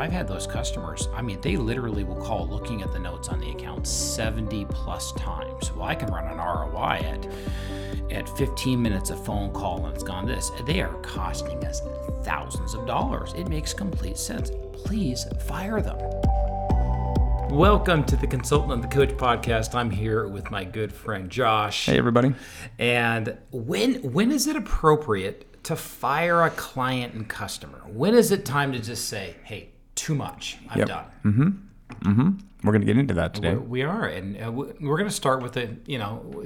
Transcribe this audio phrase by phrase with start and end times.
[0.00, 1.08] I've had those customers.
[1.14, 5.12] I mean, they literally will call looking at the notes on the account 70 plus
[5.12, 5.74] times.
[5.74, 7.28] Well, I can run an ROI at
[8.10, 10.50] at 15 minutes of phone call and it's gone this.
[10.66, 11.82] They are costing us
[12.22, 13.34] thousands of dollars.
[13.36, 14.50] It makes complete sense.
[14.72, 15.98] Please fire them.
[17.50, 19.74] Welcome to the Consultant and the Coach podcast.
[19.74, 21.84] I'm here with my good friend Josh.
[21.84, 22.34] Hey everybody.
[22.78, 27.82] And when when is it appropriate to fire a client and customer?
[27.86, 30.58] When is it time to just say, "Hey, too much.
[30.70, 30.88] I'm Yep.
[30.88, 31.48] done." Mm-hmm.
[32.10, 32.30] Mm-hmm.
[32.64, 33.54] We're going to get into that today.
[33.54, 36.44] We are, and uh, we- we're going to start with the you know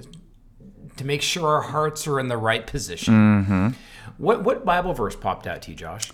[0.96, 3.14] to make sure our hearts are in the right position.
[3.14, 3.68] Mm-hmm.
[4.18, 6.10] What what Bible verse popped out to you, Josh?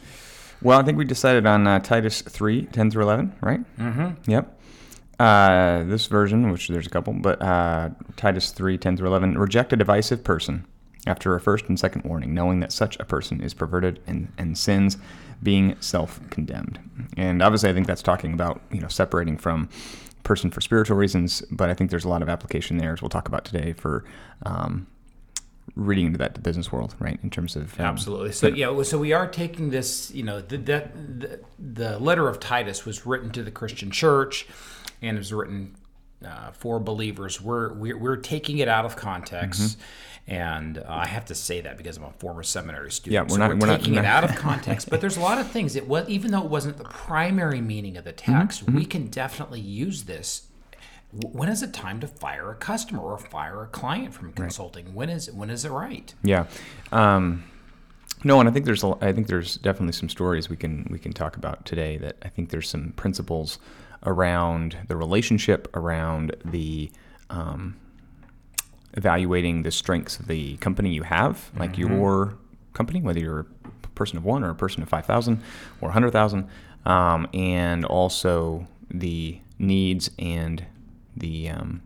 [0.62, 3.60] Well, I think we decided on uh, Titus 3, 10 through 11, right?
[3.78, 4.30] Mm-hmm.
[4.30, 4.60] Yep.
[5.18, 9.72] Uh, this version, which there's a couple, but uh, Titus 3, 10 through 11, reject
[9.72, 10.66] a divisive person
[11.06, 14.58] after a first and second warning, knowing that such a person is perverted and, and
[14.58, 14.98] sins,
[15.42, 16.78] being self-condemned.
[17.16, 19.68] And obviously, I think that's talking about, you know, separating from
[20.22, 23.08] person for spiritual reasons, but I think there's a lot of application there, as we'll
[23.08, 24.04] talk about today, for
[24.44, 24.86] um,
[25.74, 27.18] reading into that business world, right?
[27.22, 28.32] In terms of um, Absolutely.
[28.32, 30.10] So yeah, so we are taking this.
[30.12, 34.46] You know, the, that the, the letter of Titus was written to the Christian church,
[35.00, 35.74] and it was written
[36.24, 37.40] uh, for believers.
[37.40, 39.62] We're, we're we're taking it out of context.
[39.62, 39.82] Mm-hmm.
[40.28, 43.12] And uh, I have to say that because I'm a former seminary student.
[43.14, 45.20] Yeah, we're So not- We're, we're not- taking it out of context, but there's a
[45.20, 45.74] lot of things.
[45.76, 48.76] It was even though it wasn't the primary meaning of the text, Mm-hmm.
[48.76, 50.46] we can definitely use this
[51.12, 54.94] when is it time to fire a customer or fire a client from consulting?
[54.94, 56.14] When is when is it right?
[56.22, 56.46] Yeah.
[56.92, 57.42] Um,
[58.22, 61.00] no, and I think there's a, I think there's definitely some stories we can we
[61.00, 63.58] can talk about today that I think there's some principles
[64.06, 66.90] around the relationship around the
[67.28, 67.76] um,
[68.94, 72.34] evaluating the strengths of the company you have, like your
[72.72, 73.46] company, whether you're
[73.84, 75.42] a person of one or a person of five thousand
[75.80, 76.48] or a hundred thousand,
[76.86, 80.64] um, and also the needs and
[81.16, 81.82] the um,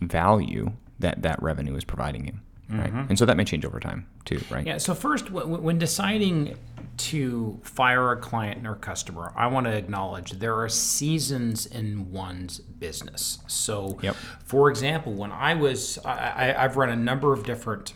[0.00, 2.34] value that that revenue is providing you.
[2.68, 3.10] Right, mm-hmm.
[3.10, 4.66] and so that may change over time too, right?
[4.66, 4.78] Yeah.
[4.78, 6.56] So first, w- when deciding
[6.96, 12.60] to fire a client or customer, I want to acknowledge there are seasons in one's
[12.60, 13.38] business.
[13.46, 14.16] So, Yep.
[14.44, 17.94] for example, when I was, I, I, I've run a number of different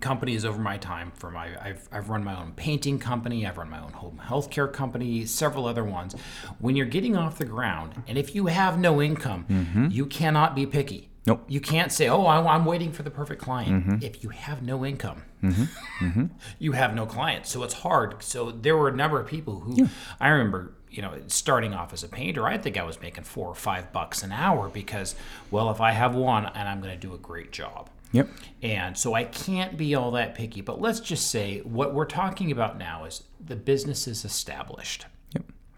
[0.00, 1.10] companies over my time.
[1.16, 3.46] For my, I've, I've run my own painting company.
[3.46, 5.24] I've run my own home healthcare company.
[5.26, 6.14] Several other ones.
[6.60, 9.88] When you're getting off the ground, and if you have no income, mm-hmm.
[9.90, 11.09] you cannot be picky.
[11.30, 11.44] Nope.
[11.46, 14.04] You can't say, "Oh, I, I'm waiting for the perfect client." Mm-hmm.
[14.04, 16.04] If you have no income, mm-hmm.
[16.04, 16.24] Mm-hmm.
[16.58, 17.50] you have no clients.
[17.50, 18.20] So it's hard.
[18.20, 22.02] So there were a number of people who I remember, you know, starting off as
[22.02, 25.14] a painter, I think I was making four or five bucks an hour because,
[25.52, 27.90] well, if I have one and I'm going to do a great job.
[28.10, 28.28] Yep.
[28.62, 30.62] And so I can't be all that picky.
[30.62, 35.06] But let's just say what we're talking about now is the business is established.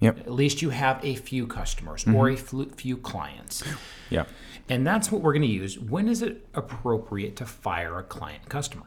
[0.02, 0.18] Yep.
[0.20, 3.62] At least you have a few customers or a few clients.
[4.10, 4.24] Yeah.
[4.68, 5.78] And that's what we're going to use.
[5.78, 8.86] When is it appropriate to fire a client customer?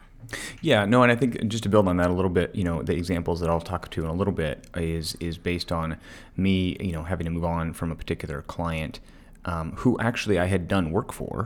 [0.62, 2.82] Yeah, no, and I think just to build on that a little bit, you know,
[2.82, 5.98] the examples that I'll talk to in a little bit is is based on
[6.36, 9.00] me, you know, having to move on from a particular client
[9.46, 11.46] um, who actually I had done work for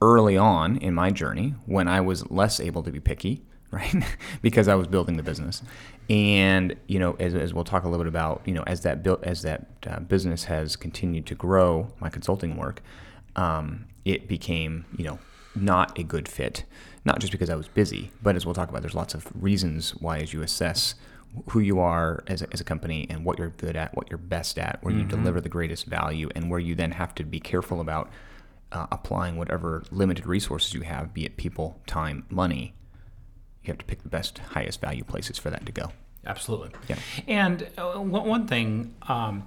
[0.00, 3.42] early on in my journey when I was less able to be picky,
[3.74, 4.04] right?
[4.42, 5.62] because I was building the business,
[6.08, 9.02] and you know, as, as we'll talk a little bit about, you know, as that
[9.02, 12.82] built as that uh, business has continued to grow, my consulting work,
[13.36, 15.18] um, it became, you know,
[15.54, 16.64] not a good fit.
[17.04, 19.90] Not just because I was busy, but as we'll talk about, there's lots of reasons
[19.96, 20.94] why, as you assess
[21.50, 24.18] who you are as a, as a company and what you're good at, what you're
[24.18, 27.40] best at, where you deliver the greatest value, and where you then have to be
[27.40, 28.10] careful about
[28.72, 32.74] uh, applying whatever limited resources you have, be it people, time, money.
[33.64, 35.92] You have to pick the best, highest value places for that to go.
[36.26, 36.70] Absolutely.
[36.88, 36.96] Yeah.
[37.26, 39.44] And uh, one one thing, um,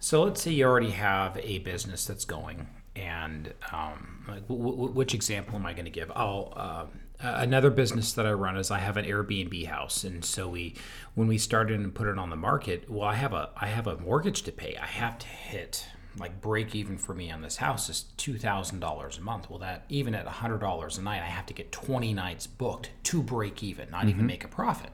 [0.00, 4.92] so let's say you already have a business that's going, and um, like, w- w-
[4.92, 6.10] which example am I going to give?
[6.14, 6.52] I'll.
[6.56, 6.84] Uh,
[7.24, 10.74] Another business that I run is I have an Airbnb house, and so we,
[11.14, 13.86] when we started and put it on the market, well, I have a I have
[13.86, 14.76] a mortgage to pay.
[14.76, 15.86] I have to hit
[16.18, 19.48] like break even for me on this house is two thousand dollars a month.
[19.48, 22.90] Well, that even at hundred dollars a night, I have to get twenty nights booked
[23.04, 24.90] to break even, not even make a profit.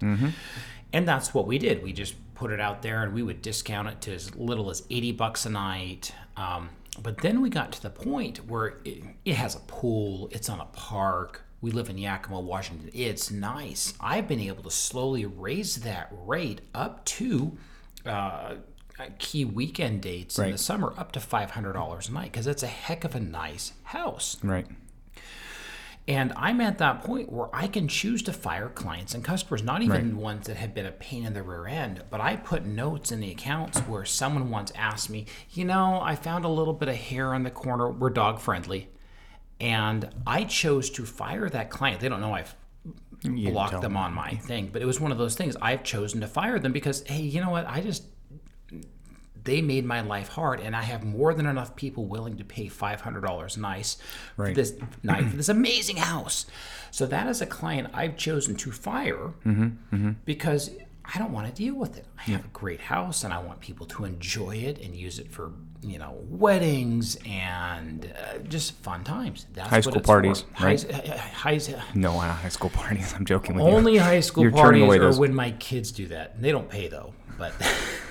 [0.93, 1.83] And that's what we did.
[1.83, 4.85] We just put it out there, and we would discount it to as little as
[4.91, 6.15] eighty bucks a night.
[6.37, 6.71] Um,
[7.03, 10.61] but then we got to the point where it, it has a pool, it's on
[10.61, 11.45] a park.
[11.61, 12.91] We live in Yakima, Washington.
[12.95, 13.93] It's nice.
[14.01, 17.59] I've been able to slowly raise that rate up to
[18.07, 18.55] uh,
[18.99, 22.69] Uh, key weekend dates in the summer up to $500 a night because it's a
[22.69, 24.37] heck of a nice house.
[24.43, 24.67] Right.
[26.09, 29.83] And I'm at that point where I can choose to fire clients and customers, not
[29.83, 33.13] even ones that have been a pain in the rear end, but I put notes
[33.13, 36.89] in the accounts where someone once asked me, you know, I found a little bit
[36.89, 37.91] of hair on the corner.
[37.91, 38.89] We're dog friendly.
[39.61, 42.01] And I chose to fire that client.
[42.01, 42.55] They don't know I've
[43.23, 45.57] blocked them on my thing, but it was one of those things.
[45.61, 47.67] I've chosen to fire them because, hey, you know what?
[47.69, 48.05] I just
[49.49, 52.69] they made my life hard, and I have more than enough people willing to pay
[52.69, 53.97] five hundred dollars nice
[54.37, 56.47] for this night for this amazing house.
[56.91, 59.33] So that is a client I've chosen to fire
[60.25, 60.71] because
[61.15, 62.05] I don't want to deal with it.
[62.19, 65.31] I have a great house, and I want people to enjoy it and use it
[65.31, 69.47] for you know weddings and uh, just fun times.
[69.55, 70.13] That's High school it's for.
[70.13, 70.93] parties, High, right?
[70.93, 73.15] high, high, No, uh, high school parties.
[73.17, 73.71] I'm joking with you.
[73.71, 76.41] only high school You're parties are those- when my kids do that.
[76.43, 77.15] They don't pay though.
[77.39, 77.53] But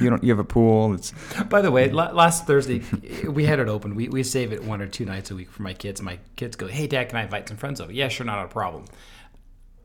[0.00, 0.22] You don't.
[0.22, 0.94] You have a pool.
[0.94, 1.12] It's
[1.48, 2.82] by the way, la- last Thursday
[3.28, 3.94] we had it open.
[3.94, 6.00] We, we save it one or two nights a week for my kids.
[6.02, 8.48] My kids go, "Hey, Dad, can I invite some friends over?" Yeah, sure, not a
[8.48, 8.84] problem.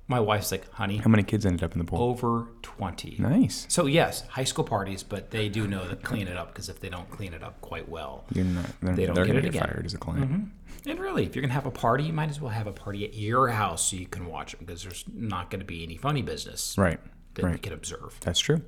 [0.09, 2.01] My wife's like, "Honey, how many kids ended up in the pool?
[2.01, 3.65] over 20." Nice.
[3.69, 6.79] So yes, high school parties, but they do know to clean it up because if
[6.79, 8.65] they don't clean it up quite well, You're not.
[8.81, 9.61] They're, They don't they're get it get again.
[9.63, 10.31] fired as a client.
[10.31, 10.89] Mm-hmm.
[10.89, 13.03] and really, if you're gonna have a party, you might as well have a party
[13.03, 15.97] at your house so you can watch it because there's not going to be any
[15.97, 17.01] funny business Right.
[17.37, 17.61] That we Right.
[17.61, 18.17] can observe.
[18.21, 18.61] That's true.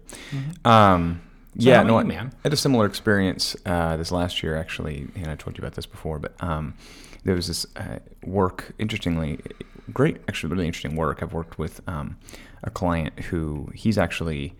[0.65, 1.21] Um,
[1.55, 2.31] yeah, how no, you, man?
[2.37, 5.73] I had a similar experience uh, this last year, actually, and I told you about
[5.73, 6.19] this before.
[6.19, 6.73] But um,
[7.25, 9.39] there was this uh, work, interestingly,
[9.91, 11.21] great, actually, really interesting work.
[11.21, 12.17] I've worked with um,
[12.63, 14.55] a client who he's actually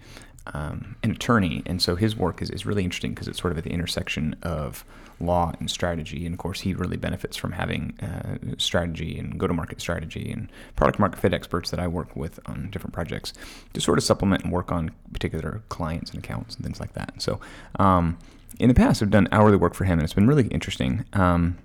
[0.54, 3.58] um, an attorney, and so his work is, is really interesting because it's sort of
[3.60, 4.84] at the intersection of
[5.20, 6.26] law and strategy.
[6.26, 11.00] And of course, he really benefits from having uh, strategy and go-to-market strategy and product
[11.00, 13.34] market fit experts that I work with on different projects
[13.74, 17.22] to sort of supplement and work on particular clients and accounts and things like that.
[17.22, 17.40] So,
[17.78, 18.18] um,
[18.60, 21.06] in the past, I've done hourly work for him, and it's been really interesting.
[21.14, 21.58] Um,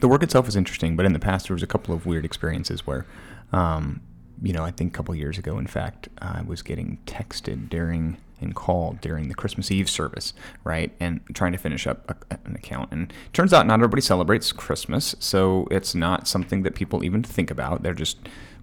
[0.00, 2.24] the work itself is interesting, but in the past, there was a couple of weird
[2.24, 3.06] experiences where,
[3.52, 4.00] um,
[4.42, 8.18] you know, I think a couple years ago, in fact, I was getting texted during
[8.42, 10.34] and called during the Christmas Eve service,
[10.64, 10.92] right?
[11.00, 12.92] And trying to finish up a, an account.
[12.92, 17.50] And turns out not everybody celebrates Christmas, so it's not something that people even think
[17.50, 17.82] about.
[17.82, 18.18] They're just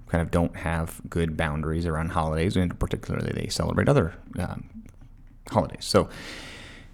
[0.09, 4.69] kind of don't have good boundaries around holidays, and particularly they celebrate other um,
[5.49, 5.85] holidays.
[5.85, 6.09] So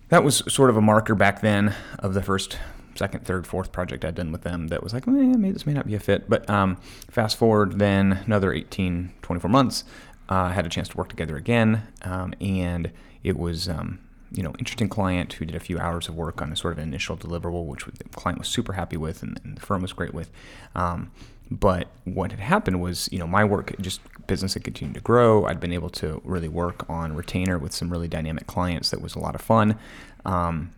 [0.10, 2.58] that was sort of a marker back then of the first,
[2.96, 5.74] second, third, fourth project I'd done with them that was like, well, maybe this may
[5.74, 6.30] not be a fit.
[6.30, 6.78] But um,
[7.10, 9.84] fast forward then another 18, 24 months,
[10.30, 11.84] uh, had a chance to work together again.
[12.04, 12.92] Um, and
[13.24, 14.00] it was, um,
[14.32, 16.80] you know, interesting client who did a few hours of work on a sort of
[16.80, 20.14] initial deliverable, which the client was super happy with and, and the firm was great
[20.14, 20.30] with.
[20.76, 21.12] Um,
[21.52, 25.46] but what had happened was, you know, my work just business had continued to grow.
[25.46, 29.16] I'd been able to really work on retainer with some really dynamic clients that was
[29.16, 29.78] a lot of fun.
[30.26, 30.72] Um,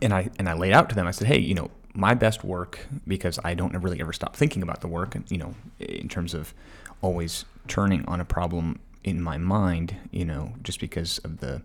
[0.00, 1.06] and I and I laid out to them.
[1.06, 4.62] I said, hey, you know, my best work because I don't really ever stop thinking
[4.62, 6.54] about the work, and you know, in terms of
[7.02, 11.62] always turning on a problem in my mind, you know, just because of the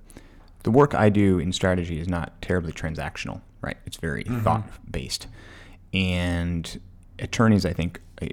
[0.64, 3.78] the work I do in strategy is not terribly transactional, right?
[3.86, 4.42] It's very mm-hmm.
[4.42, 5.28] thought based,
[5.94, 6.80] and
[7.18, 8.30] attorneys, I think, I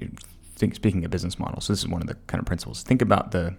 [0.56, 2.82] think speaking of business models, so this is one of the kind of principles.
[2.82, 3.56] Think about the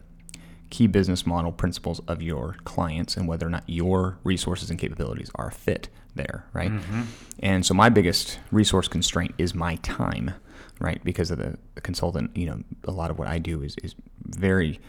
[0.70, 5.32] key business model principles of your clients and whether or not your resources and capabilities
[5.36, 6.72] are fit there, right?
[6.72, 7.04] Mm-hmm.
[7.40, 10.34] And so my biggest resource constraint is my time,
[10.80, 11.04] right?
[11.04, 13.96] Because of the, the consultant, you know, a lot of what I do is is
[14.26, 14.80] very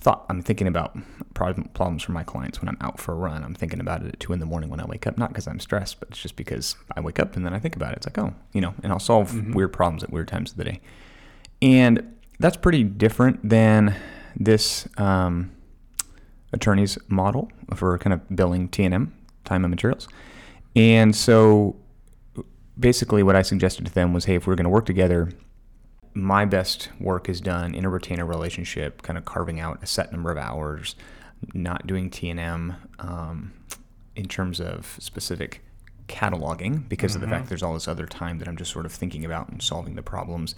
[0.00, 0.24] thought.
[0.28, 0.96] I'm thinking about
[1.34, 3.44] problem, problems for my clients when I'm out for a run.
[3.44, 5.46] I'm thinking about it at two in the morning when I wake up, not because
[5.46, 7.98] I'm stressed, but it's just because I wake up and then I think about it.
[7.98, 10.64] It's like, oh, you know, and I'll solve weird problems at weird times of the
[10.64, 10.80] day.
[11.62, 13.94] And that's pretty different than
[14.34, 15.50] this um,
[16.52, 20.08] attorney's model for kind of billing T&M, time and materials.
[20.74, 21.76] And so
[22.80, 25.30] basically what I suggested to them was, hey, if we're going to work together,
[26.14, 30.10] my best work is done in a retainer relationship, kind of carving out a set
[30.10, 30.96] number of hours,
[31.54, 33.52] not doing T&M um,
[34.16, 35.62] in terms of specific
[36.08, 38.92] cataloging because of the fact there's all this other time that I'm just sort of
[38.92, 40.56] thinking about and solving the problems.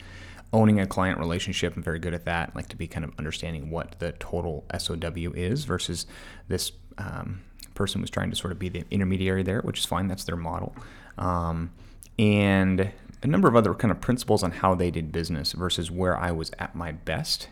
[0.55, 2.50] Owning a client relationship, I'm very good at that.
[2.50, 6.07] I like to be kind of understanding what the total SOW is versus
[6.49, 7.43] this um,
[7.75, 10.09] person was trying to sort of be the intermediary there, which is fine.
[10.09, 10.75] That's their model.
[11.19, 11.71] Um,
[12.19, 12.90] and
[13.23, 16.33] a number of other kind of principles on how they did business versus where I
[16.33, 17.49] was at my best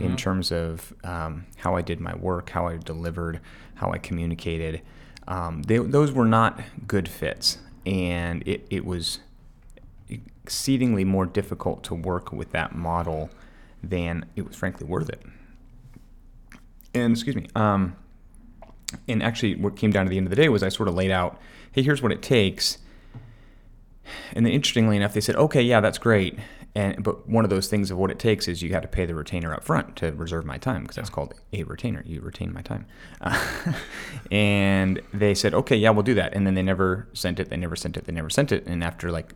[0.00, 3.40] in terms of um, how I did my work, how I delivered,
[3.74, 4.82] how I communicated.
[5.28, 9.20] Um, they, those were not good fits, and it, it was
[10.08, 13.30] exceedingly more difficult to work with that model
[13.82, 15.22] than it was frankly worth it.
[16.92, 17.94] And excuse me, um,
[19.06, 20.96] and actually, what came down to the end of the day was I sort of
[20.96, 21.40] laid out,
[21.70, 22.78] hey, here's what it takes.
[24.34, 26.38] And then interestingly enough, they said, okay, yeah, that's great.
[26.74, 29.04] And but one of those things of what it takes is you got to pay
[29.04, 32.02] the retainer up front to reserve my time because that's called a retainer.
[32.06, 32.86] You retain my time.
[33.20, 33.72] Uh,
[34.30, 36.32] and they said, okay, yeah, we'll do that.
[36.32, 37.50] And then they never sent it.
[37.50, 38.04] They never sent it.
[38.04, 38.66] They never sent it.
[38.66, 39.34] And after like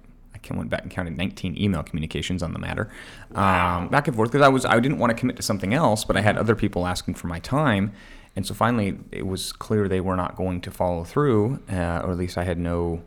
[0.50, 2.90] I went back and counted 19 email communications on the matter,
[3.30, 3.78] wow.
[3.78, 6.04] um, back and forth because I was I didn't want to commit to something else,
[6.04, 7.92] but I had other people asking for my time,
[8.36, 12.12] and so finally it was clear they were not going to follow through, uh, or
[12.12, 13.02] at least I had no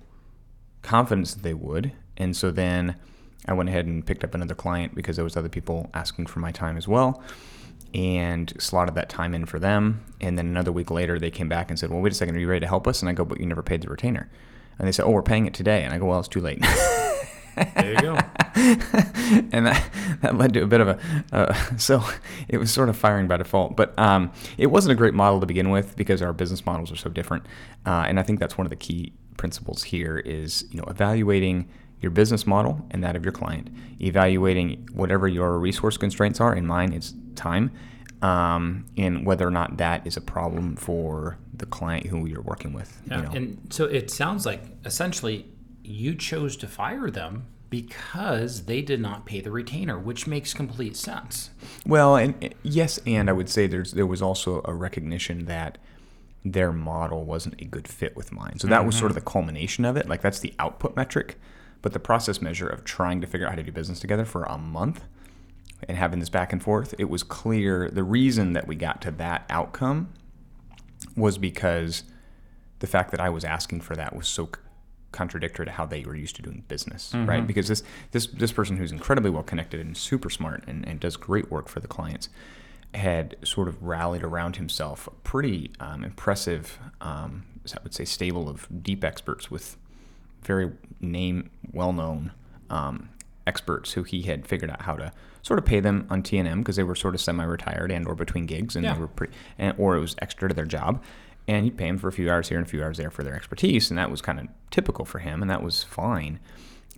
[0.82, 2.96] confidence that they would, and so then
[3.48, 6.40] I went ahead and picked up another client because there was other people asking for
[6.40, 7.22] my time as well
[7.94, 10.04] and slotted that time in for them.
[10.20, 12.40] And then another week later, they came back and said, Well, wait a second, are
[12.40, 13.02] you ready to help us?
[13.02, 14.30] And I go, But you never paid the retainer.
[14.78, 15.84] And they said, Oh, we're paying it today.
[15.84, 16.62] And I go, Well, it's too late.
[17.56, 18.16] there you go.
[18.56, 19.92] and that,
[20.22, 21.00] that led to a bit of a,
[21.32, 22.04] uh, so
[22.48, 23.76] it was sort of firing by default.
[23.76, 26.98] But um, it wasn't a great model to begin with because our business models are
[26.98, 27.46] so different.
[27.86, 31.70] Uh, and I think that's one of the key principles here is, you know, evaluating
[32.01, 33.70] your business model and that of your client,
[34.01, 36.56] evaluating whatever your resource constraints are.
[36.56, 37.72] In mine, it's time,
[38.22, 42.74] um, and whether or not that is a problem for the client who you're working
[42.74, 43.01] with.
[43.08, 43.32] Yeah, you know?
[43.32, 45.48] and so it sounds like essentially
[45.84, 50.96] you chose to fire them because they did not pay the retainer, which makes complete
[50.96, 51.50] sense.
[51.86, 55.77] Well, and yes, and I would say there's there was also a recognition that
[56.51, 58.60] their model wasn't a good fit with mine.
[58.60, 58.88] So that mm-hmm.
[58.88, 60.08] was sort of the culmination of it.
[60.08, 61.39] Like that's the output metric.
[61.82, 64.44] But the process measure of trying to figure out how to do business together for
[64.44, 65.04] a month
[65.88, 69.12] and having this back and forth, it was clear the reason that we got to
[69.12, 70.10] that outcome
[71.16, 72.04] was because
[72.80, 74.50] the fact that I was asking for that was so
[75.12, 77.30] contradictory to how they were used to doing business, mm-hmm.
[77.30, 77.46] right?
[77.46, 81.16] Because this this this person who's incredibly well connected and super smart and, and does
[81.16, 82.30] great work for the clients
[82.94, 88.50] had sort of rallied around himself a pretty um, impressive, um, I would say, stable
[88.50, 89.77] of deep experts with
[90.41, 92.32] very name well known
[92.70, 93.10] um,
[93.46, 96.75] experts who he had figured out how to sort of pay them on T&M because
[96.75, 98.94] they were sort of semi-retired and or between gigs and yeah.
[98.94, 101.01] they were pretty and, or it was extra to their job
[101.48, 103.24] and he'd pay them for a few hours here and a few hours there for
[103.24, 106.39] their expertise and that was kind of typical for him and that was fine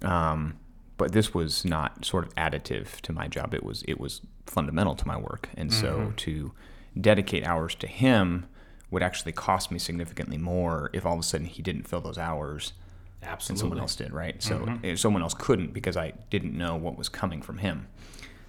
[0.02, 0.58] um,
[1.00, 4.96] but this was not sort of additive to my job it was it was fundamental
[4.96, 5.82] to my work and mm-hmm.
[5.82, 6.52] so to
[7.00, 8.46] dedicate hours to him
[8.92, 12.18] would actually cost me significantly more if all of a sudden he didn't fill those
[12.18, 12.74] hours
[13.22, 13.52] Absolutely.
[13.52, 14.42] And someone else did, right?
[14.42, 14.96] So mm-hmm.
[14.96, 17.88] someone else couldn't because I didn't know what was coming from him.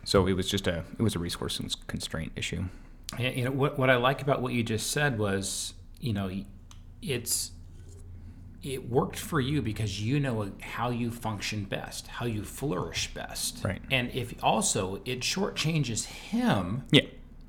[0.05, 2.65] So it was just a it was a resource constraint issue.
[3.19, 6.31] Yeah, you know what what I like about what you just said was you know
[7.03, 7.51] it's
[8.63, 13.65] it worked for you because you know how you function best, how you flourish best.
[13.65, 13.81] Right.
[13.91, 16.85] And if also it shortchanges him.
[16.91, 17.03] Yeah.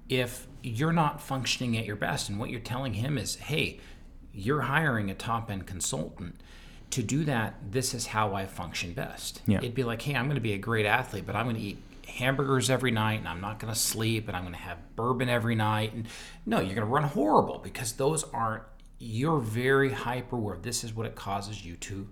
[0.08, 3.80] If you're not functioning at your best, and what you're telling him is, hey,
[4.34, 6.42] you're hiring a top end consultant
[6.92, 9.42] to do that, this is how I function best.
[9.48, 9.60] Yeah.
[9.60, 11.62] It'd be like, hey, I'm going to be a great athlete, but I'm going to
[11.62, 14.78] eat hamburgers every night and I'm not going to sleep and I'm going to have
[14.96, 15.94] bourbon every night.
[15.94, 16.08] And
[16.46, 18.64] no, you're going to run horrible because those aren't,
[19.02, 20.58] you're very hyper aware.
[20.62, 22.08] This is what it causes you to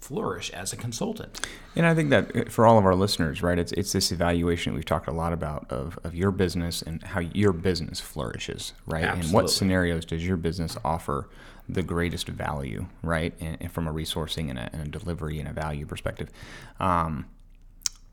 [0.00, 1.46] flourish as a consultant.
[1.76, 4.72] And I think that uh, for all of our listeners, right, it's it's this evaluation
[4.72, 8.72] that we've talked a lot about of, of your business and how your business flourishes,
[8.86, 9.04] right?
[9.04, 9.26] Absolutely.
[9.26, 11.28] And what scenarios does your business offer
[11.68, 13.34] the greatest value, right?
[13.40, 16.30] And, and from a resourcing and a, and a, delivery and a value perspective.
[16.80, 17.26] Um,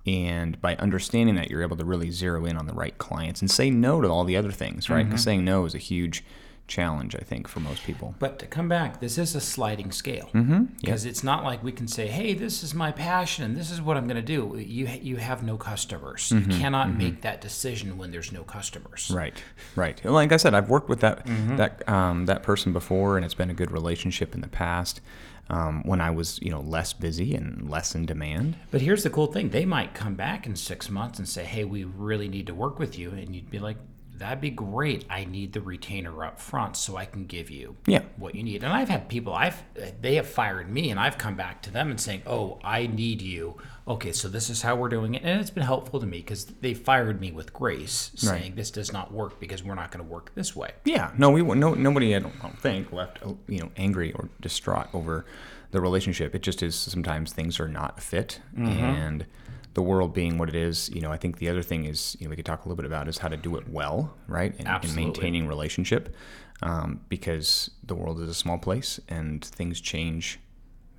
[0.06, 3.51] and by understanding that, you're able to really zero in on the right clients and
[3.51, 5.03] say no to all the other things, right?
[5.03, 5.30] Because mm-hmm.
[5.30, 6.24] saying no is a huge
[6.68, 8.15] challenge, I think, for most people.
[8.18, 10.65] But to come back, this is a sliding scale mm-hmm.
[10.80, 13.82] because it's not like we can say, "Hey, this is my passion and this is
[13.82, 16.30] what I'm going to do." You you have no customers.
[16.30, 16.51] Mm-hmm.
[16.51, 16.98] You cannot mm-hmm.
[16.98, 19.12] make that decision when there's no customers.
[19.13, 19.44] Right,
[19.75, 20.03] right.
[20.06, 21.58] Like I said, I've worked with that mm-hmm.
[21.58, 25.01] that um, that person before, and it's been a good relationship in the past.
[25.50, 28.56] Um, when I was, you know, less busy and less in demand.
[28.70, 31.65] But here's the cool thing: they might come back in six months and say, "Hey,
[31.65, 33.75] we really need to work with you," and you'd be like,
[34.22, 35.06] that'd be great.
[35.10, 38.04] I need the retainer up front so I can give you yeah.
[38.18, 38.63] what you need.
[38.63, 39.62] And I've had people I've
[40.01, 43.22] they have fired me and I've come back to them and saying, "Oh, I need
[43.22, 46.20] you." Okay, so this is how we're doing it, and it's been helpful to me
[46.20, 48.56] because they fired me with grace, saying right.
[48.56, 50.72] this does not work because we're not going to work this way.
[50.86, 54.30] Yeah, no, we no nobody I don't, I don't think left you know angry or
[54.40, 55.25] distraught over
[55.72, 56.36] the relationship.
[56.36, 58.68] It just is sometimes things are not fit, mm-hmm.
[58.68, 59.25] and
[59.74, 62.25] the world being what it is, you know, I think the other thing is, you
[62.25, 64.54] know, we could talk a little bit about is how to do it well, right?
[64.60, 66.13] And, and maintaining relationship,
[66.62, 70.40] um, because the world is a small place and things change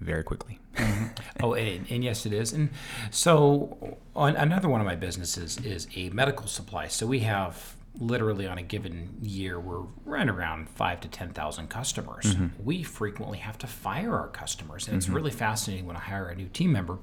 [0.00, 0.58] very quickly.
[0.74, 1.06] mm-hmm.
[1.44, 2.52] Oh, and, and, yes, it is.
[2.52, 2.70] And
[3.10, 6.88] so, on, another one of my businesses is a medical supply.
[6.88, 11.68] So we have literally on a given year we're right around five to ten thousand
[11.68, 12.24] customers.
[12.24, 12.64] Mm-hmm.
[12.64, 16.34] We frequently have to fire our customers, and it's really fascinating when I hire a
[16.34, 16.98] new team member,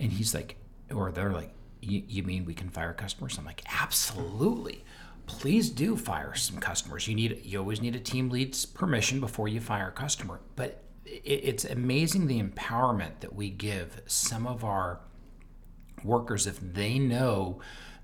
[0.00, 0.56] and he's like,
[0.92, 4.84] or they're like, "You mean we can fire customers?" I'm like, "Absolutely."
[5.26, 7.06] Please do fire some customers.
[7.06, 10.40] You need you always need a team lead's permission before you fire a customer.
[10.56, 15.00] But it, it's amazing the empowerment that we give some of our
[16.04, 17.60] workers if they know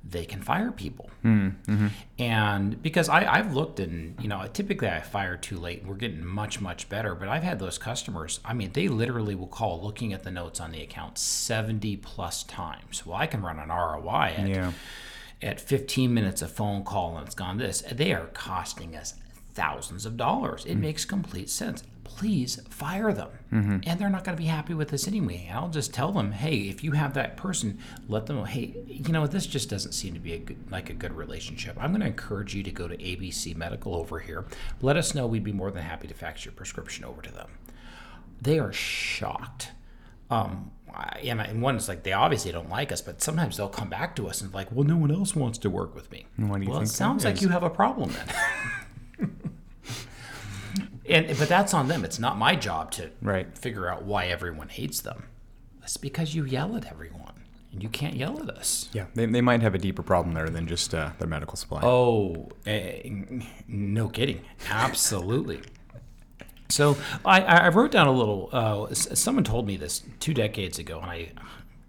[0.07, 1.11] they can fire people.
[1.23, 1.87] Hmm, mm-hmm.
[2.19, 5.97] And because I, I've looked and, you know, typically I fire too late and we're
[5.97, 7.15] getting much, much better.
[7.15, 10.61] But I've had those customers, I mean, they literally will call looking at the notes
[10.61, 13.07] on the account 70 plus times.
[13.07, 14.73] Well, I can run an ROI at, Yeah.
[15.41, 17.83] at 15 minutes a phone call and it's gone this.
[17.91, 19.15] They are costing us
[19.55, 20.67] thousands of dollars.
[20.67, 20.83] It hmm.
[20.83, 21.83] makes complete sense.
[22.05, 23.29] Please fire them.
[23.51, 25.49] And they're not going to be happy with this anyway.
[25.53, 29.13] I'll just tell them, hey, if you have that person, let them know, hey, you
[29.13, 31.77] know, this just doesn't seem to be a good, like a good relationship.
[31.81, 34.45] I'm going to encourage you to go to ABC Medical over here.
[34.83, 35.27] Let us know.
[35.29, 37.49] We'd be more than happy to fax your prescription over to them.
[38.43, 39.71] They are shocked.
[40.31, 40.71] Um,
[41.23, 43.89] and, I- and one is like they obviously don't like us, but sometimes they'll come
[43.89, 46.27] back to us and like, well, no one else wants to work with me.
[46.37, 47.43] why do you well, it sounds like is?
[47.43, 48.35] you have a problem then.
[51.15, 52.05] and but that's on them.
[52.05, 53.57] It's not my job to Right.
[53.57, 55.25] figure out why everyone hates them.
[55.83, 57.35] It's because you yell at everyone,
[57.73, 58.89] and you can't yell at us.
[58.93, 61.81] Yeah, they, they might have a deeper problem there than just uh, their medical supply.
[61.83, 63.03] Oh, eh,
[63.69, 64.41] no kidding.
[64.71, 65.61] Absolutely.
[66.71, 68.49] So I, I wrote down a little.
[68.53, 71.33] Uh, someone told me this two decades ago, and I.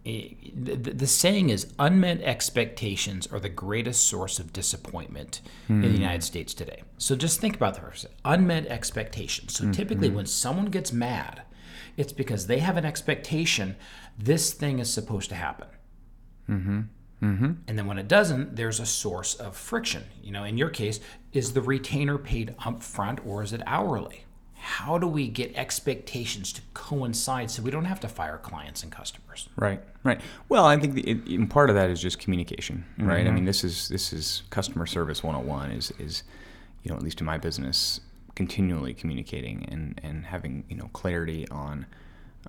[0.06, 6.00] eh, The, the saying is unmet expectations are the greatest source of disappointment in the
[6.00, 6.84] United States today.
[6.98, 8.18] So just think about that for a second.
[8.26, 9.56] Unmet expectations.
[9.56, 11.44] So typically, when someone gets mad,
[11.98, 13.76] it's because they have an expectation
[14.18, 15.68] this thing is supposed to happen.
[16.50, 16.82] Mm-hmm.
[17.24, 17.52] Mm-hmm.
[17.68, 20.04] And then when it doesn't, there's a source of friction.
[20.22, 21.00] You know, in your case,
[21.34, 24.26] is the retainer paid upfront or is it hourly?
[24.66, 28.92] How do we get expectations to coincide so we don't have to fire clients and
[28.92, 29.48] customers?
[29.56, 30.20] Right, right.
[30.50, 33.28] Well, I think the, it, and part of that is just communication, right?
[33.28, 36.24] I mean, this is this is customer service 101 is is
[36.82, 38.02] you know at least in my business
[38.34, 41.86] continually communicating and and having you know clarity on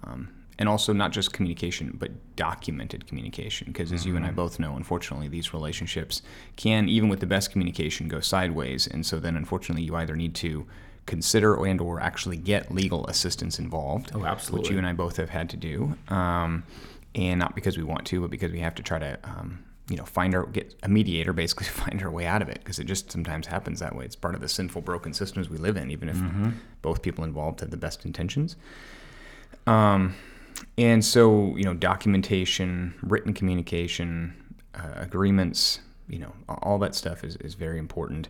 [0.03, 4.59] um, and also not just communication but documented communication because as you and I both
[4.59, 6.23] know unfortunately these relationships
[6.57, 10.35] can even with the best communication go sideways and so then unfortunately you either need
[10.37, 10.67] to
[11.07, 14.25] consider and or actually get legal assistance involved Oh,
[14.59, 16.65] which you and I both have had to do, um,
[17.15, 19.97] and not because we want to, but because we have to try to, um, you
[19.97, 22.85] know, find our get a mediator, basically find our way out of it, because it
[22.85, 24.05] just sometimes happens that way.
[24.05, 26.17] It's part of the sinful, broken systems we live in, even if
[26.83, 28.57] both people involved have the best intentions.
[29.67, 30.15] Um,
[30.79, 34.35] and so, you know, documentation, written communication,
[34.75, 38.29] uh, agreements, you know, all that stuff is, is very important.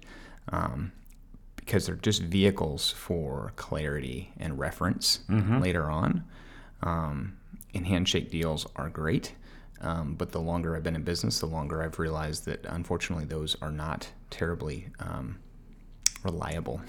[0.51, 0.93] Um,
[1.67, 6.25] because they're just vehicles for clarity and reference later on.
[6.83, 7.37] Um,
[7.75, 9.35] and handshake deals are great,
[9.81, 13.57] um, but the longer I've been in business, the longer I've realized that unfortunately those
[13.61, 15.39] are not terribly um,
[16.23, 16.81] reliable.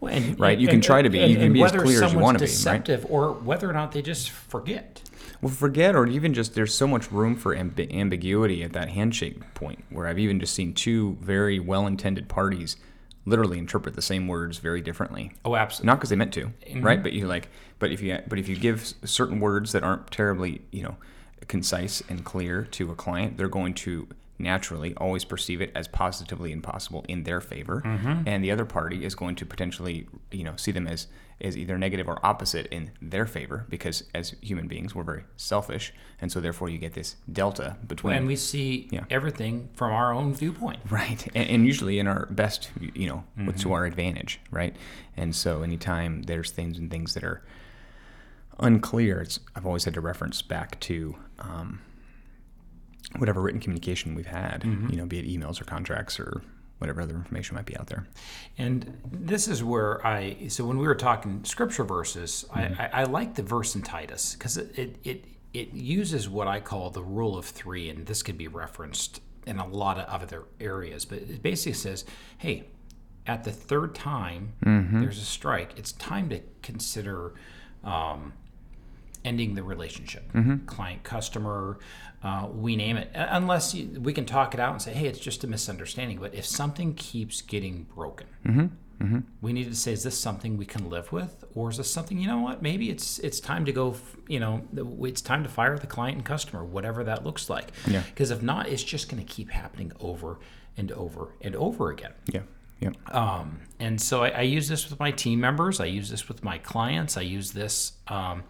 [0.00, 1.18] Well, and- Right, you can and- try to be.
[1.20, 2.48] You can be as clear as you wanna be, right?
[2.50, 5.02] deceptive or whether or not they just forget.
[5.40, 9.54] Well, forget, or even just there's so much room for amb- ambiguity at that handshake
[9.54, 12.76] point, where I've even just seen two very well-intended parties
[13.24, 15.32] literally interpret the same words very differently.
[15.44, 15.86] Oh, absolutely.
[15.86, 16.82] not because they meant to, mm-hmm.
[16.82, 17.02] right?
[17.02, 20.62] But you like, but if you but if you give certain words that aren't terribly
[20.70, 20.96] you know
[21.48, 24.08] concise and clear to a client, they're going to
[24.42, 27.80] naturally always perceive it as positively impossible in their favor,
[28.26, 31.06] and the other party is going to potentially you know see them as
[31.40, 35.92] as either negative or opposite in their favor because as human beings we're very selfish,
[36.20, 39.04] and so therefore you get this delta between And we see Yeah.
[39.10, 40.78] everything from our own viewpoint.
[40.88, 43.68] Right, and, and usually in our best, you know, what's Mm-hmm.
[43.70, 44.76] to our advantage, right?
[45.16, 47.42] And so anytime there's things and things that are
[48.60, 51.80] unclear, it's, I've always had to reference back to um,
[53.18, 54.90] whatever written communication we've had, Mm-hmm.
[54.90, 56.42] you know, be it emails or contracts or
[56.78, 58.06] whatever other information might be out there.
[58.58, 63.04] And this is where I so when we were talking scripture verses, I, I, I
[63.04, 67.02] like the verse in Titus because it, it it it uses what I call the
[67.02, 71.04] rule of three, and this could be referenced in a lot of other areas.
[71.04, 72.04] But it basically says,
[72.38, 72.64] hey,
[73.26, 74.54] at the third time
[75.02, 77.34] there's a strike, it's time to consider.
[77.84, 78.32] Um,
[79.24, 80.24] ending the relationship
[80.66, 81.78] client customer
[82.22, 85.06] uh, we name it Uh, unless you, we can talk it out and say hey
[85.06, 88.26] it's just a misunderstanding but if something keeps getting broken
[89.40, 92.18] We need to say, is this something we can live with, or is this something
[92.18, 92.62] you know what?
[92.62, 93.96] Maybe it's it's time to go.
[94.28, 94.62] You know,
[95.02, 97.72] it's time to fire the client and customer, whatever that looks like.
[97.88, 98.02] Yeah.
[98.06, 100.38] Because if not, it's just going to keep happening over
[100.76, 102.12] and over and over again.
[102.32, 102.42] Yeah.
[102.80, 102.90] Yeah.
[103.10, 105.80] Um, and so I, I use this with my team members.
[105.80, 107.16] I use this with my clients.
[107.16, 108.44] I use this, um,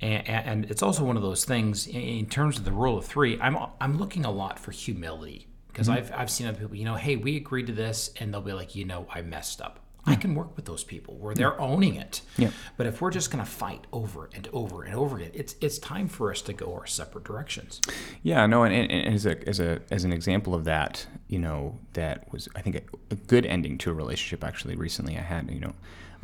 [0.00, 3.38] and, and it's also one of those things in, terms of the rule of three.
[3.40, 6.76] I'm I'm looking a lot for humility because I've I've seen other people.
[6.76, 9.60] You know, hey, we agreed to this, and they'll be like, you know, I messed
[9.60, 9.80] up.
[10.06, 12.22] I can work with those people where they're owning it.
[12.36, 12.50] Yeah.
[12.76, 15.78] But if we're just going to fight over and over and over again, it's it's
[15.78, 17.80] time for us to go our separate directions.
[18.22, 21.38] Yeah, no, and, and, and as a as a as an example of that, you
[21.38, 24.44] know, that was I think a, a good ending to a relationship.
[24.44, 25.74] Actually, recently I had, you know,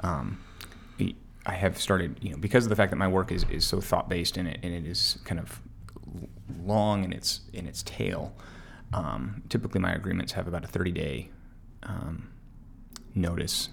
[0.01, 0.39] um,
[1.47, 3.81] I have started, you know, because of the fact that my work is, is so
[3.81, 5.61] thought based and it and it is kind of
[6.65, 8.35] long in its in its tail.
[8.93, 11.31] Um, typically, my agreements have about a thirty day
[11.83, 12.29] um,
[13.15, 13.69] notice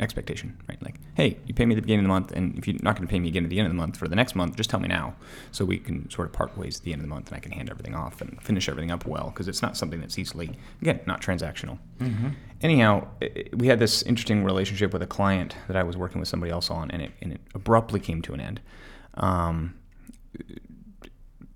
[0.00, 0.82] expectation, right?
[0.82, 2.94] Like, hey, you pay me at the beginning of the month, and if you're not
[2.94, 4.54] going to pay me again at the end of the month for the next month,
[4.56, 5.14] just tell me now,
[5.50, 7.40] so we can sort of part ways at the end of the month, and I
[7.40, 10.56] can hand everything off and finish everything up well, because it's not something that's easily,
[10.80, 11.78] again, not transactional.
[12.62, 16.20] Anyhow, i- i- we had this interesting relationship with a client that I was working
[16.20, 18.60] with somebody else on, and it and it abruptly came to an end.
[19.14, 19.74] Um,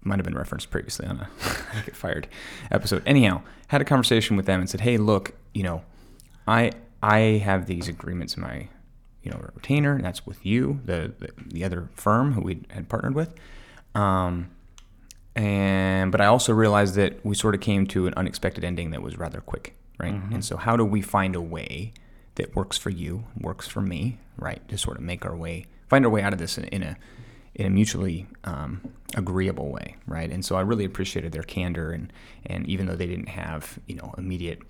[0.05, 1.29] might have been referenced previously on a
[1.87, 2.27] get fired
[2.71, 3.03] episode.
[3.07, 5.83] Anyhow, had a conversation with them and said, "Hey, look, you know,
[6.47, 6.73] I
[7.03, 8.69] I have these agreements in my
[9.23, 12.63] you know a retainer, and that's with you, the the, the other firm who we
[12.71, 13.35] had partnered with."
[13.95, 14.51] Um,
[15.35, 19.03] and but I also realized that we sort of came to an unexpected ending that
[19.03, 20.15] was rather quick, right?
[20.31, 21.93] And so, how do we find a way
[22.35, 24.67] that works for you, works for me, right?
[24.69, 26.97] To sort of make our way, find our way out of this in, in a
[27.55, 28.81] in a mutually um,
[29.15, 30.31] agreeable way, right?
[30.31, 32.13] And so I really appreciated their candor, and
[32.47, 34.61] and even though they didn't have you know immediate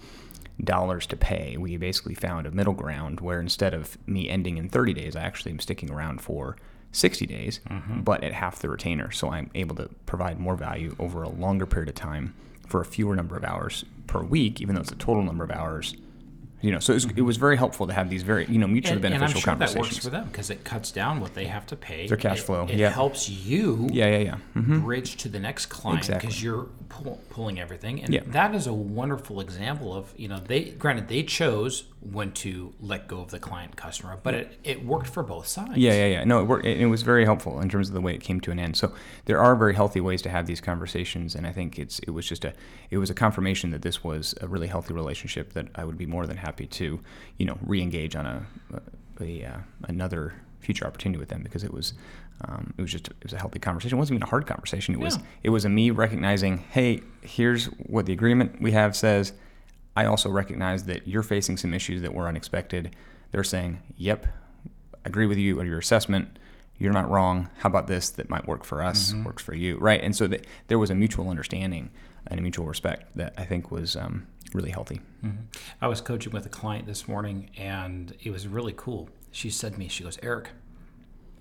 [0.64, 4.68] dollars to pay, we basically found a middle ground where instead of me ending in
[4.68, 6.56] 30 days, I actually am sticking around for
[6.92, 8.02] 60 days, mm-hmm.
[8.02, 11.66] but at half the retainer, so I'm able to provide more value over a longer
[11.66, 12.34] period of time
[12.66, 15.50] for a fewer number of hours per week, even though it's a total number of
[15.50, 15.96] hours.
[16.62, 18.66] You know, so it was, it was very helpful to have these very you know
[18.68, 19.94] mutually And, and I'm beneficial sure that conversations.
[19.96, 22.06] works for them because it cuts down what they have to pay.
[22.06, 22.90] Their cash It- flow, It, yeah.
[22.90, 24.36] helps you yeah, yeah, yeah.
[24.60, 26.26] hmm bridge to the next client Exactly.
[26.28, 28.20] because you're pull, pulling everything, and Yeah.
[28.28, 33.06] that is a wonderful example of you know they granted they chose when to let
[33.06, 35.76] go of the client customer, but it, it worked for both sides.
[35.76, 36.24] Yeah, yeah, yeah.
[36.24, 36.66] No, it worked.
[36.66, 38.76] It, it was very helpful in terms of the way it came to an end.
[38.76, 38.92] So
[39.26, 42.26] there are very healthy ways to have these conversations, and I think it's it was
[42.26, 42.52] just a
[42.90, 46.06] it was a confirmation that this was a really healthy relationship that I would be
[46.06, 47.00] more than happy to,
[47.38, 48.46] you know, re-engage on a,
[49.20, 51.94] a uh, another future opportunity with them because it was
[52.44, 53.96] um, it was just it was a healthy conversation.
[53.96, 54.94] It wasn't even a hard conversation.
[54.94, 59.32] It was it was a me recognizing, hey, here's what the agreement we have says.
[59.96, 62.96] I also recognize that you're facing some issues that were unexpected.
[63.30, 64.26] They're saying, yep,
[65.04, 66.38] agree with you on your assessment.
[66.78, 67.48] You're not wrong.
[67.58, 70.02] How about this that might work for us, works for you, right?
[70.02, 71.90] And so that there was a mutual understanding
[72.26, 75.00] and a mutual respect that I think was um, really healthy.
[75.24, 75.42] Mm-hmm.
[75.80, 79.08] I was coaching with a client this morning, and it was really cool.
[79.30, 80.50] She said to me, she goes, Erik,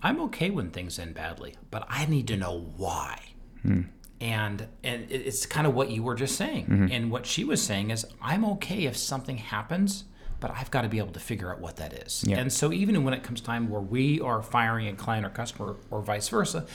[0.01, 3.19] I'm okay when things end badly, but I need to know why.
[3.61, 3.81] Hmm.
[4.19, 6.65] And and it's kind of what you were just saying.
[6.65, 6.87] Mm-hmm.
[6.91, 10.03] And what she was saying is, I'm okay if something happens,
[10.39, 12.23] but I've got to be able to figure out what that is.
[12.27, 12.37] Yeah.
[12.39, 15.75] And so even when it comes time where we are firing a client or customer
[15.89, 16.65] or vice versa,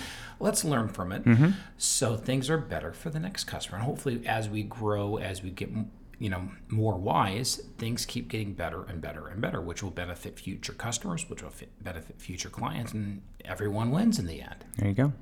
[0.41, 1.25] let's learn from it.
[1.25, 1.51] Mm-hmm.
[1.77, 3.79] So things are better for the next customer.
[3.79, 5.71] And hopefully as we grow, as we get
[6.19, 10.39] you know more wise, things keep getting better and better and better, which will benefit
[10.39, 14.65] future customers, which will fit, benefit future clients, and everyone wins in the end.
[14.77, 15.13] There you go.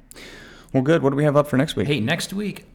[0.72, 1.02] Well, good.
[1.02, 1.87] What do we have up for next week?
[1.87, 2.66] Hey, next week,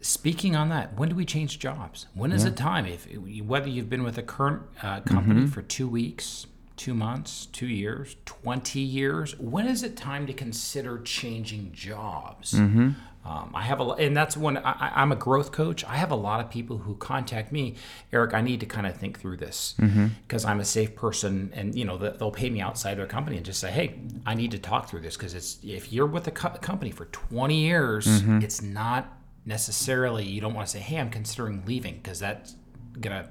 [0.00, 2.06] speaking on that, when do we change jobs?
[2.14, 2.86] When is the time?
[2.86, 3.06] If
[3.42, 6.46] whether you've been with a current uh, company for two weeks,
[6.78, 12.54] two months, two years, twenty years, when is it time to consider changing jobs?
[12.54, 12.90] Mm-hmm.
[13.28, 15.84] Um, I have a, and that's when I, I'm a growth coach.
[15.84, 17.74] I have a lot of people who contact me,
[18.10, 18.32] Erik.
[18.32, 20.06] I need to kind of think through this mm-hmm.
[20.26, 23.36] because I'm a safe person, and you know th- they'll pay me outside their company
[23.36, 26.26] and just say, "Hey, I need to talk through this because it's if you're with
[26.28, 28.40] a co- company for 20 years, mm-hmm.
[28.40, 32.54] it's not necessarily you don't want to say, "Hey, I'm considering leaving," because that's
[32.98, 33.28] gonna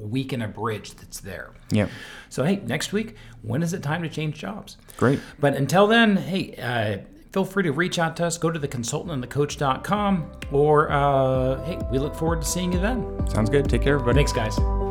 [0.00, 1.52] weaken a bridge that's there.
[1.70, 1.88] Yeah.
[2.28, 4.76] So hey, next week, when is it time to change jobs?
[4.96, 5.20] Great.
[5.38, 8.38] But until then, hey, uh, feel free to reach out to us.
[8.38, 13.28] Go to theconsultantandthecoach.com or, uh, hey, we look forward to seeing you then.
[13.28, 13.68] Sounds good.
[13.68, 14.16] Take care, everybody.
[14.16, 14.89] Thanks, guys.